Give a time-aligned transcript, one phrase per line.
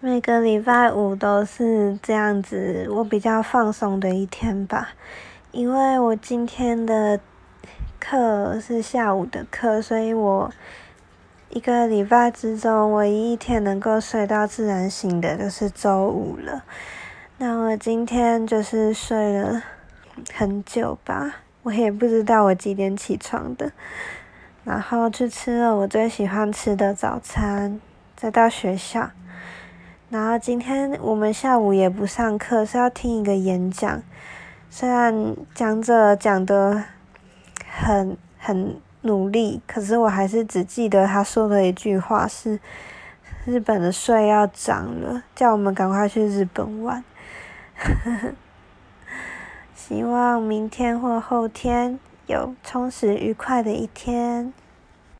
[0.00, 4.90] 每个礼拜五都是这样子，我比较放松的一天吧。
[5.50, 7.18] 因为我今天的
[7.98, 10.52] 课是下午的课，所以我
[11.48, 16.62] 一个礼拜之中唯一一天能够睡到自然醒的，就是周五了。
[17.38, 19.60] 那我今天就是睡了
[20.32, 23.72] 很久吧，我也不知道我几点起床的。
[24.62, 27.80] 然后去吃了我最喜欢吃的早餐，
[28.14, 29.10] 再到学校。
[30.10, 34.02] 然后今天我们下午也不上课，是要听一个演讲。
[34.70, 36.82] 虽然讲者讲的
[37.70, 42.58] 很很努力，可是我还是只记得他说的一句话是：
[43.44, 47.04] 日本的税要涨了，叫我们赶快去日本玩。
[49.74, 54.54] 希望明天或后天有充实愉快的一天。